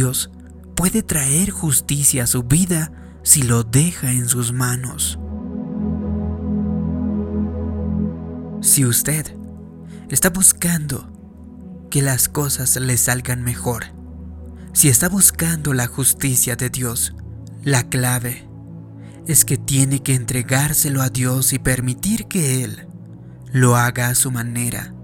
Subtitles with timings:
[0.00, 0.30] Dios
[0.76, 2.90] puede traer justicia a su vida
[3.22, 5.18] si lo deja en sus manos.
[8.62, 9.36] Si usted
[10.08, 11.12] está buscando
[11.90, 13.92] que las cosas le salgan mejor,
[14.72, 17.14] si está buscando la justicia de Dios,
[17.62, 18.48] la clave
[19.26, 22.88] es que tiene que entregárselo a Dios y permitir que Él
[23.52, 24.94] lo haga a su manera.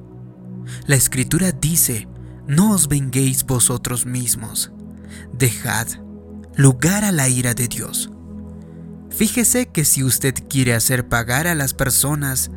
[0.86, 2.08] La escritura dice,
[2.46, 4.72] no os venguéis vosotros mismos,
[5.32, 5.86] dejad
[6.56, 8.10] lugar a la ira de Dios.
[9.10, 12.50] Fíjese que si usted quiere hacer pagar a las personas,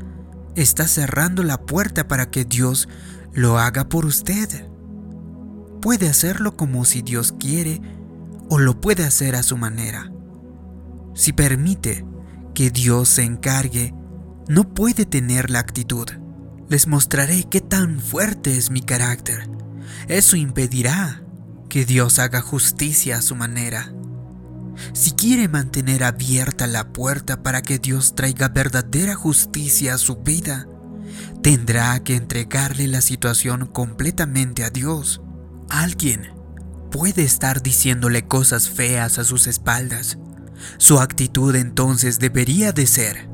[0.56, 2.90] está cerrando la puerta para que Dios
[3.34, 4.68] lo haga por usted.
[5.82, 7.82] Puede hacerlo como si Dios quiere
[8.50, 10.12] o lo puede hacer a su manera.
[11.14, 12.06] Si permite
[12.54, 13.94] que Dios se encargue,
[14.48, 16.08] no puede tener la actitud.
[16.68, 19.50] Les mostraré qué tan fuerte es mi carácter.
[20.08, 21.24] Eso impedirá
[21.70, 23.94] que Dios haga justicia a su manera.
[24.94, 30.68] Si quiere mantener abierta la puerta para que Dios traiga verdadera justicia a su vida,
[31.42, 35.22] tendrá que entregarle la situación completamente a Dios.
[35.70, 36.30] Alguien
[36.92, 40.18] puede estar diciéndole cosas feas a sus espaldas,
[40.78, 43.30] su actitud entonces debería de ser,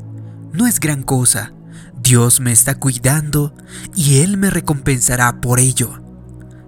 [0.51, 1.53] no es gran cosa,
[2.01, 3.55] Dios me está cuidando
[3.95, 6.04] y Él me recompensará por ello.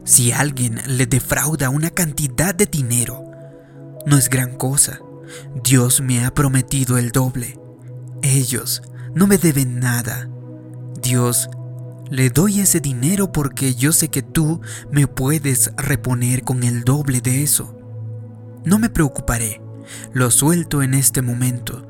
[0.07, 3.29] Si alguien le defrauda una cantidad de dinero,
[4.05, 5.01] no es gran cosa,
[5.65, 7.59] Dios me ha prometido el doble.
[8.21, 8.81] Ellos
[9.13, 10.29] no me deben nada.
[11.01, 11.49] Dios,
[12.09, 17.19] le doy ese dinero porque yo sé que tú me puedes reponer con el doble
[17.19, 17.77] de eso.
[18.63, 19.61] No me preocuparé
[20.13, 21.85] lo suelto en este momento.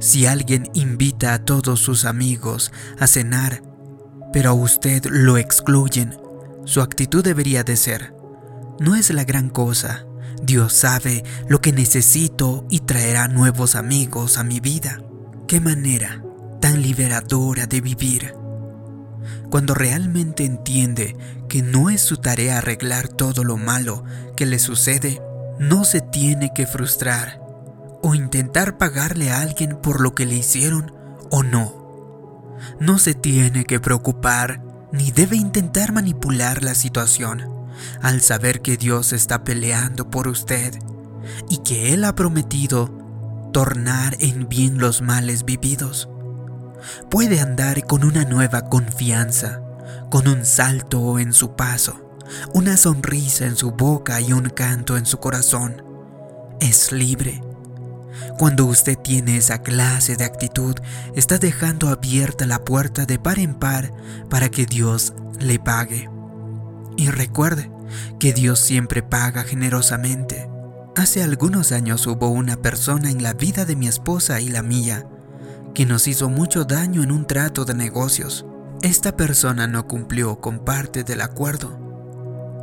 [0.00, 3.62] Si alguien invita a todos sus amigos a cenar,
[4.32, 6.16] pero a usted lo excluyen,
[6.68, 8.14] su actitud debería de ser,
[8.78, 10.04] no es la gran cosa,
[10.42, 15.00] Dios sabe lo que necesito y traerá nuevos amigos a mi vida.
[15.46, 16.22] Qué manera
[16.60, 18.34] tan liberadora de vivir.
[19.48, 21.16] Cuando realmente entiende
[21.48, 24.04] que no es su tarea arreglar todo lo malo
[24.36, 25.22] que le sucede,
[25.58, 27.40] no se tiene que frustrar
[28.02, 30.92] o intentar pagarle a alguien por lo que le hicieron
[31.30, 32.58] o no.
[32.78, 37.68] No se tiene que preocupar ni debe intentar manipular la situación
[38.02, 40.78] al saber que Dios está peleando por usted
[41.48, 42.90] y que Él ha prometido
[43.52, 46.08] tornar en bien los males vividos.
[47.10, 49.62] Puede andar con una nueva confianza,
[50.10, 52.08] con un salto en su paso
[52.52, 55.82] una sonrisa en su boca y un canto en su corazón.
[56.60, 57.42] Es libre.
[58.38, 60.74] Cuando usted tiene esa clase de actitud,
[61.14, 63.92] está dejando abierta la puerta de par en par
[64.28, 66.08] para que Dios le pague.
[66.96, 67.70] Y recuerde
[68.18, 70.48] que Dios siempre paga generosamente.
[70.96, 75.06] Hace algunos años hubo una persona en la vida de mi esposa y la mía
[75.74, 78.44] que nos hizo mucho daño en un trato de negocios.
[78.82, 81.78] Esta persona no cumplió con parte del acuerdo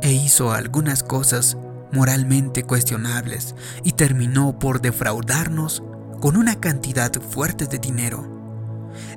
[0.02, 1.56] e hizo algunas cosas
[1.92, 3.54] moralmente cuestionables
[3.84, 5.82] y terminó por defraudarnos
[6.20, 8.36] con una cantidad fuerte de dinero.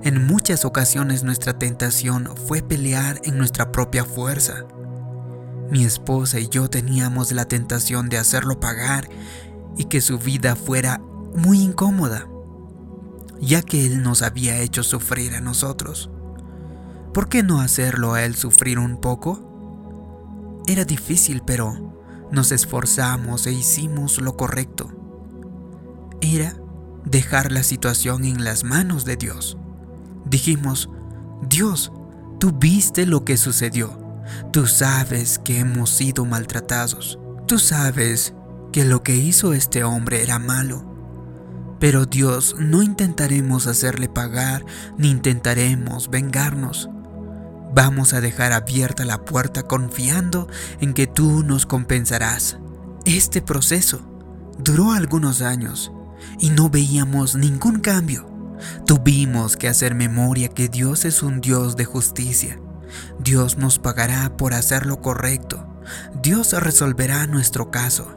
[0.04, 4.66] En muchas ocasiones nuestra tentación fue pelear en nuestra propia fuerza.
[5.72, 9.08] Mi esposa y yo teníamos la tentación de hacerlo pagar
[9.78, 11.00] y que su vida fuera
[11.36, 12.28] muy incómoda,
[13.40, 16.10] ya que él nos había hecho sufrir a nosotros.
[17.14, 20.64] ¿Por qué no hacerlo a él sufrir un poco?
[20.68, 21.99] Era difícil, pero
[22.32, 24.92] nos esforzamos e hicimos lo correcto.
[26.22, 26.56] Era
[27.06, 29.58] dejar la situación en las manos de Dios.
[30.26, 30.90] Dijimos,
[31.48, 31.92] Dios,
[32.40, 33.98] tú viste lo que sucedió.
[34.52, 37.20] Tú sabes que hemos sido maltratados.
[37.48, 38.34] Tú sabes
[38.72, 40.86] que lo que hizo este hombre era malo.
[41.80, 44.66] Pero Dios, no intentaremos hacerle pagar
[44.98, 46.90] ni intentaremos vengarnos.
[47.72, 50.48] Vamos a dejar abierta la puerta confiando
[50.80, 52.58] en que tú nos compensarás.
[53.06, 54.02] Este proceso
[54.58, 55.92] duró algunos años
[56.40, 58.28] y no veíamos ningún cambio.
[58.88, 62.60] Tuvimos que hacer memoria que Dios es un Dios de justicia.
[63.20, 65.66] Dios nos pagará por hacer lo correcto.
[66.24, 68.16] Dios resolverá nuestro caso.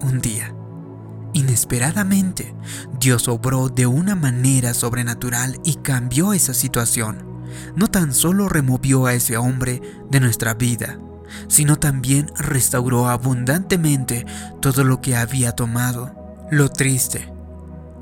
[0.00, 0.54] Un día,
[1.34, 2.54] inesperadamente,
[2.98, 7.31] Dios obró de una manera sobrenatural y cambió esa situación
[7.76, 10.98] no tan solo removió a ese hombre de nuestra vida,
[11.48, 14.26] sino también restauró abundantemente
[14.60, 16.14] todo lo que había tomado.
[16.50, 17.32] Lo triste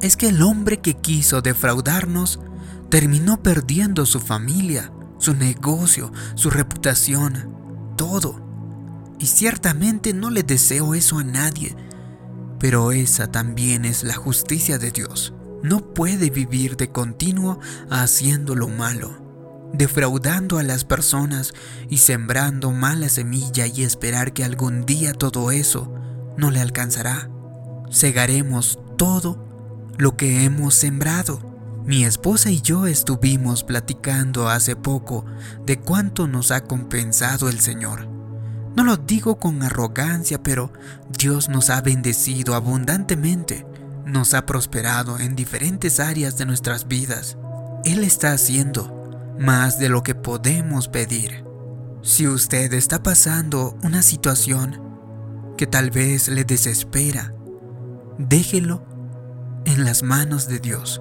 [0.00, 2.40] es que el hombre que quiso defraudarnos
[2.88, 7.56] terminó perdiendo su familia, su negocio, su reputación,
[7.96, 8.48] todo.
[9.18, 11.76] y ciertamente no le deseo eso a nadie,
[12.58, 15.34] pero esa también es la justicia de Dios.
[15.62, 17.60] No puede vivir de continuo
[17.90, 19.29] haciendo lo malo,
[19.72, 21.52] defraudando a las personas
[21.88, 25.94] y sembrando mala semilla y esperar que algún día todo eso
[26.36, 27.30] no le alcanzará.
[27.90, 29.46] Segaremos todo
[29.98, 31.40] lo que hemos sembrado.
[31.84, 35.24] Mi esposa y yo estuvimos platicando hace poco
[35.66, 38.08] de cuánto nos ha compensado el Señor.
[38.76, 40.72] No lo digo con arrogancia, pero
[41.18, 43.66] Dios nos ha bendecido abundantemente
[44.10, 47.36] nos ha prosperado en diferentes áreas de nuestras vidas.
[47.84, 48.99] Él está haciendo
[49.40, 51.44] más de lo que podemos pedir.
[52.02, 54.80] Si usted está pasando una situación
[55.56, 57.34] que tal vez le desespera,
[58.18, 58.84] déjelo
[59.64, 61.00] en las manos de Dios.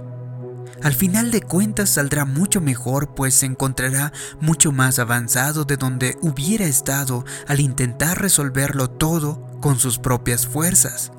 [0.82, 6.18] Al final de cuentas saldrá mucho mejor pues se encontrará mucho más avanzado de donde
[6.22, 11.12] hubiera estado al intentar resolverlo todo con sus propias fuerzas.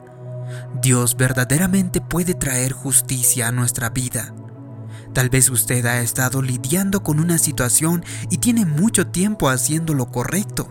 [0.81, 4.33] Dios verdaderamente puede traer justicia a nuestra vida.
[5.13, 10.11] Tal vez usted ha estado lidiando con una situación y tiene mucho tiempo haciendo lo
[10.11, 10.69] correcto.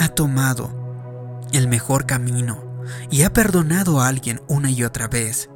[0.00, 5.48] Ha tomado el mejor camino y ha perdonado a alguien una y otra vez.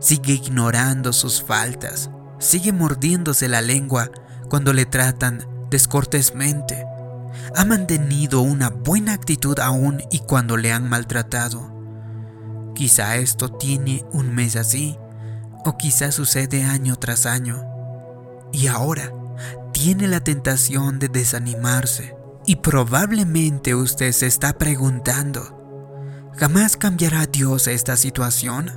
[0.00, 2.10] Sigue ignorando sus faltas.
[2.38, 4.10] Sigue mordiéndose la lengua
[4.48, 6.84] cuando le tratan descortésmente.
[7.54, 11.72] Ha mantenido una buena actitud aún y cuando le han maltratado.
[12.74, 14.96] Quizá esto tiene un mes así,
[15.64, 17.64] o quizá sucede año tras año.
[18.52, 19.12] Y ahora
[19.72, 22.16] tiene la tentación de desanimarse.
[22.46, 28.72] Y probablemente usted se está preguntando, ¿jamás cambiará Dios esta situación?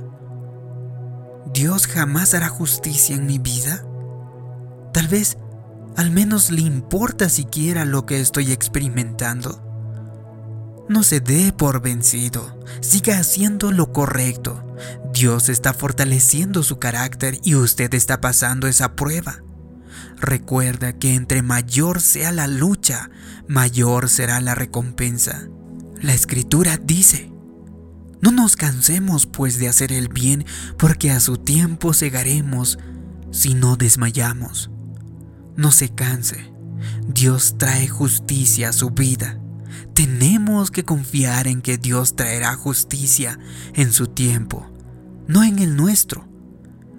[1.54, 3.84] ¿Dios jamás hará justicia en mi vida?
[4.92, 5.38] Tal vez
[5.96, 9.71] al menos le importa siquiera lo que estoy experimentando.
[10.88, 14.64] No se dé por vencido, siga haciendo lo correcto.
[15.12, 19.42] Dios está fortaleciendo su carácter y usted está pasando esa prueba.
[20.20, 23.10] Recuerda que entre mayor sea la lucha,
[23.48, 25.48] mayor será la recompensa.
[26.00, 27.32] La escritura dice,
[28.20, 30.44] no nos cansemos pues de hacer el bien,
[30.78, 32.78] porque a su tiempo segaremos
[33.32, 34.70] si no desmayamos.
[35.56, 36.52] No se canse,
[37.06, 39.41] Dios trae justicia a su vida.
[39.94, 43.38] Tenemos que confiar en que Dios traerá justicia
[43.74, 44.70] en su tiempo,
[45.26, 46.28] no en el nuestro.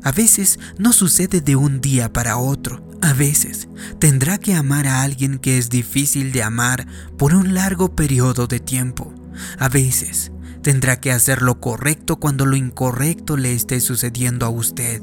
[0.03, 2.85] A veces no sucede de un día para otro.
[3.01, 3.67] A veces
[3.99, 6.87] tendrá que amar a alguien que es difícil de amar
[7.17, 9.13] por un largo periodo de tiempo.
[9.59, 10.31] A veces
[10.61, 15.01] tendrá que hacer lo correcto cuando lo incorrecto le esté sucediendo a usted.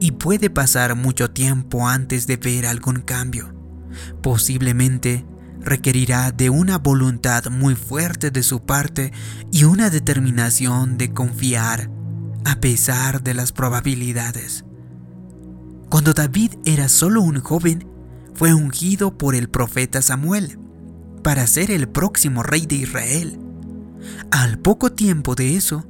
[0.00, 3.54] Y puede pasar mucho tiempo antes de ver algún cambio.
[4.22, 5.24] Posiblemente
[5.60, 9.12] requerirá de una voluntad muy fuerte de su parte
[9.50, 11.90] y una determinación de confiar
[12.44, 14.64] a pesar de las probabilidades.
[15.90, 17.86] Cuando David era solo un joven,
[18.34, 20.58] fue ungido por el profeta Samuel
[21.22, 23.38] para ser el próximo rey de Israel.
[24.30, 25.84] Al poco tiempo de eso,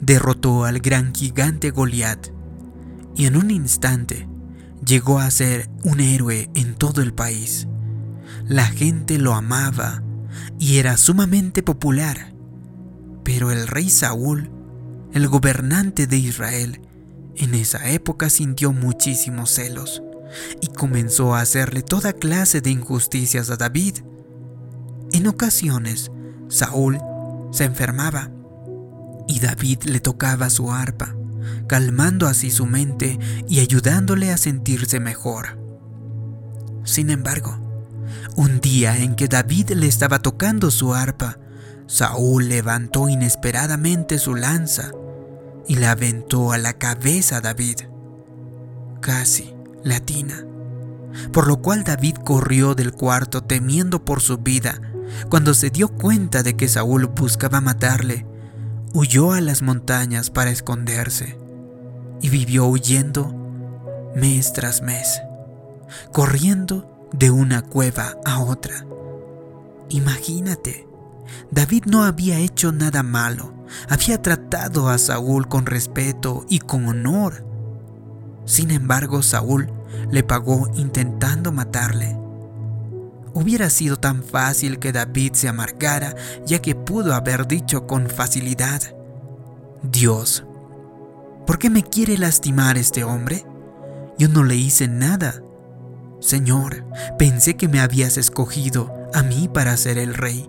[0.00, 2.28] derrotó al gran gigante Goliat
[3.14, 4.28] y en un instante
[4.84, 7.68] llegó a ser un héroe en todo el país.
[8.50, 10.02] La gente lo amaba
[10.58, 12.34] y era sumamente popular.
[13.22, 14.50] Pero el rey Saúl,
[15.12, 16.80] el gobernante de Israel,
[17.36, 20.02] en esa época sintió muchísimos celos
[20.60, 23.98] y comenzó a hacerle toda clase de injusticias a David.
[25.12, 26.10] En ocasiones,
[26.48, 26.98] Saúl
[27.52, 28.32] se enfermaba
[29.28, 31.14] y David le tocaba su arpa,
[31.68, 33.16] calmando así su mente
[33.46, 35.56] y ayudándole a sentirse mejor.
[36.82, 37.69] Sin embargo,
[38.36, 41.38] un día en que David le estaba tocando su arpa,
[41.86, 44.92] Saúl levantó inesperadamente su lanza
[45.66, 47.80] y la aventó a la cabeza a David,
[49.00, 50.46] casi latina.
[51.32, 54.80] Por lo cual David corrió del cuarto temiendo por su vida.
[55.28, 58.26] Cuando se dio cuenta de que Saúl buscaba matarle,
[58.94, 61.36] huyó a las montañas para esconderse
[62.22, 63.34] y vivió huyendo
[64.14, 65.20] mes tras mes,
[66.12, 68.86] corriendo de una cueva a otra.
[69.88, 70.86] Imagínate,
[71.50, 73.52] David no había hecho nada malo,
[73.88, 77.44] había tratado a Saúl con respeto y con honor.
[78.44, 79.72] Sin embargo, Saúl
[80.10, 82.16] le pagó intentando matarle.
[83.32, 88.82] Hubiera sido tan fácil que David se amargara, ya que pudo haber dicho con facilidad,
[89.82, 90.44] Dios,
[91.46, 93.46] ¿por qué me quiere lastimar este hombre?
[94.18, 95.42] Yo no le hice nada.
[96.20, 96.84] Señor,
[97.18, 100.48] pensé que me habías escogido a mí para ser el rey.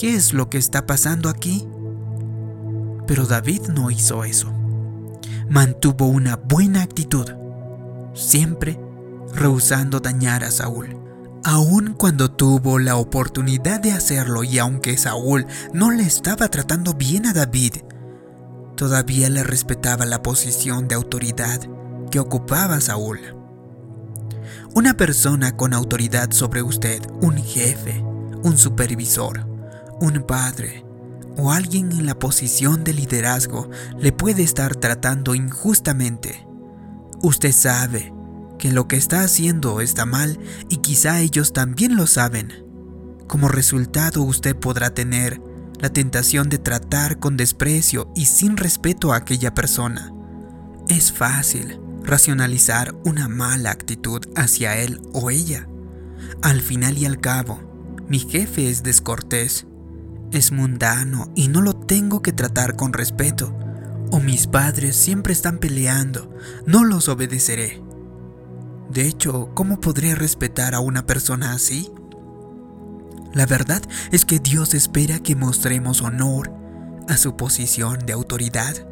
[0.00, 1.68] ¿qué es lo que está pasando aquí?
[3.06, 4.50] Pero David no hizo eso.
[5.50, 7.26] Mantuvo una buena actitud,
[8.14, 8.80] siempre
[9.34, 10.96] rehusando dañar a Saúl.
[11.44, 15.44] Aun cuando tuvo la oportunidad de hacerlo y aunque Saúl
[15.74, 17.74] no le estaba tratando bien a David,
[18.76, 21.60] todavía le respetaba la posición de autoridad
[22.10, 23.39] que ocupaba Saúl.
[24.72, 28.04] Una persona con autoridad sobre usted, un jefe,
[28.44, 29.44] un supervisor,
[30.00, 30.84] un padre
[31.36, 36.46] o alguien en la posición de liderazgo le puede estar tratando injustamente.
[37.20, 38.12] Usted sabe
[38.58, 42.64] que lo que está haciendo está mal y quizá ellos también lo saben.
[43.26, 45.42] Como resultado usted podrá tener
[45.80, 50.12] la tentación de tratar con desprecio y sin respeto a aquella persona.
[50.88, 51.80] Es fácil
[52.10, 55.68] racionalizar una mala actitud hacia él o ella.
[56.42, 57.60] Al final y al cabo,
[58.08, 59.66] mi jefe es descortés,
[60.32, 63.56] es mundano y no lo tengo que tratar con respeto.
[64.10, 66.36] O mis padres siempre están peleando,
[66.66, 67.80] no los obedeceré.
[68.90, 71.92] De hecho, ¿cómo podré respetar a una persona así?
[73.32, 76.52] La verdad es que Dios espera que mostremos honor
[77.08, 78.89] a su posición de autoridad,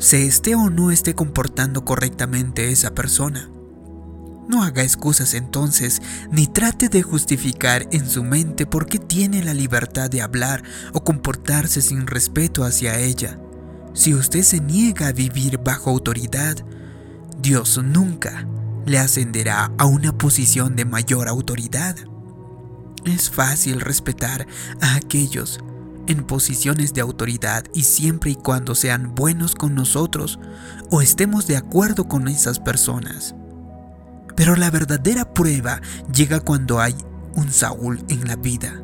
[0.00, 3.50] se esté o no esté comportando correctamente esa persona.
[4.48, 6.00] No haga excusas entonces,
[6.32, 10.64] ni trate de justificar en su mente por qué tiene la libertad de hablar
[10.94, 13.38] o comportarse sin respeto hacia ella.
[13.92, 16.56] Si usted se niega a vivir bajo autoridad,
[17.40, 18.48] Dios nunca
[18.86, 21.96] le ascenderá a una posición de mayor autoridad.
[23.04, 24.46] Es fácil respetar
[24.80, 25.60] a aquellos
[26.10, 30.40] en posiciones de autoridad y siempre y cuando sean buenos con nosotros
[30.90, 33.36] o estemos de acuerdo con esas personas.
[34.34, 35.80] Pero la verdadera prueba
[36.12, 36.96] llega cuando hay
[37.36, 38.82] un Saúl en la vida,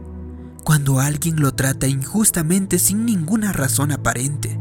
[0.63, 4.61] cuando alguien lo trata injustamente sin ninguna razón aparente.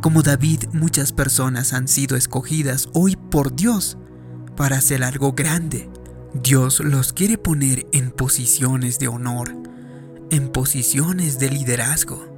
[0.00, 3.98] Como David, muchas personas han sido escogidas hoy por Dios
[4.56, 5.90] para hacer algo grande.
[6.40, 9.73] Dios los quiere poner en posiciones de honor
[10.30, 12.34] en posiciones de liderazgo,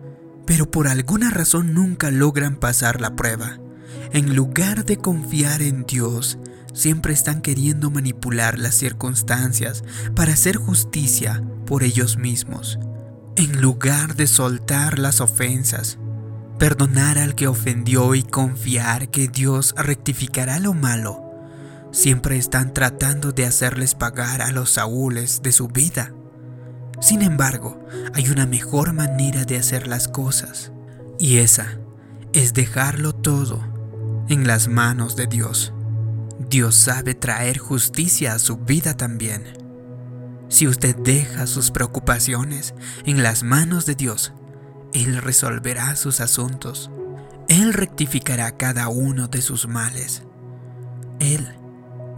[0.47, 3.59] pero por alguna razón nunca logran pasar la prueba.
[4.13, 6.39] En lugar de confiar en Dios,
[6.73, 9.83] siempre están queriendo manipular las circunstancias
[10.15, 12.79] para hacer justicia por ellos mismos.
[13.37, 15.99] En lugar de soltar las ofensas,
[16.59, 21.23] perdonar al que ofendió y confiar que Dios rectificará lo malo,
[21.93, 26.13] siempre están tratando de hacerles pagar a los saúles de su vida.
[27.01, 27.79] Sin embargo,
[28.15, 30.73] hay una mejor manera de hacer las cosas,
[31.19, 31.79] y esa
[32.33, 33.63] es dejarlo todo
[34.29, 35.73] en las manos de Dios.
[36.49, 39.45] Dios sabe traer justicia a su vida también.
[40.49, 42.75] Si usted deja sus preocupaciones
[43.05, 44.33] en las manos de Dios,
[44.93, 46.91] Él resolverá sus asuntos.
[47.49, 50.23] Él rectificará cada uno de sus males.
[51.21, 51.47] Él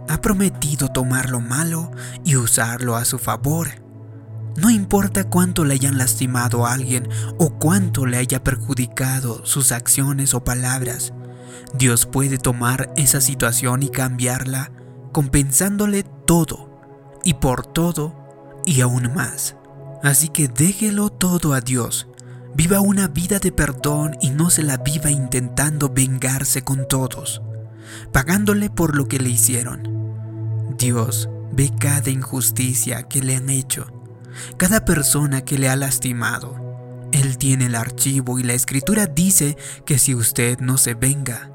[0.07, 1.91] ha prometido tomar lo malo
[2.23, 3.88] y usarlo a su favor
[4.57, 10.33] no importa cuánto le hayan lastimado a alguien o cuánto le haya perjudicado sus acciones
[10.33, 11.13] o palabras,
[11.73, 14.71] Dios puede tomar esa situación y cambiarla
[15.11, 16.81] compensándole todo
[17.23, 18.15] y por todo
[18.65, 19.55] y aún más.
[20.03, 22.07] Así que déjelo todo a Dios.
[22.55, 27.41] Viva una vida de perdón y no se la viva intentando vengarse con todos,
[28.11, 30.75] pagándole por lo que le hicieron.
[30.77, 33.98] Dios ve cada injusticia que le han hecho
[34.57, 36.69] cada persona que le ha lastimado.
[37.11, 41.51] Él tiene el archivo y la escritura dice que si usted no se venga,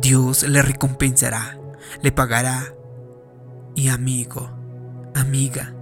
[0.00, 1.58] Dios le recompensará,
[2.02, 2.72] le pagará.
[3.74, 4.50] Y amigo,
[5.14, 5.74] amiga,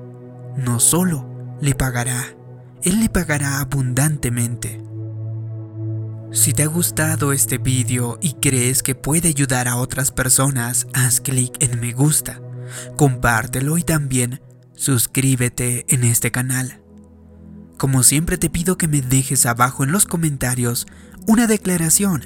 [0.57, 2.25] no solo le pagará,
[2.83, 4.83] Él le pagará abundantemente.
[6.33, 11.21] Si te ha gustado este vídeo y crees que puede ayudar a otras personas, haz
[11.21, 12.41] clic en me gusta,
[12.97, 14.41] compártelo y también
[14.75, 16.81] suscríbete en este canal.
[17.79, 20.87] Como siempre te pido que me dejes abajo en los comentarios
[21.27, 22.25] una declaración.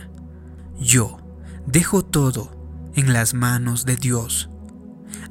[0.79, 1.19] Yo
[1.67, 4.51] dejo todo en las manos de Dios.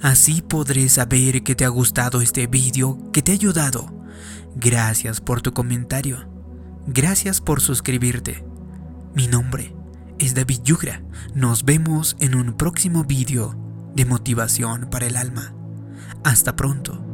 [0.02, 3.94] Así podré saber que te ha gustado este vídeo, que te ha ayudado.
[4.56, 6.28] Gracias por tu comentario.
[6.88, 8.46] Gracias por suscribirte.
[9.14, 9.76] Mi nombre
[10.20, 11.04] es David Yugra.
[11.34, 13.56] Nos vemos en un próximo vídeo
[13.96, 15.54] de motivación para el alma.
[16.24, 17.07] Hasta pronto.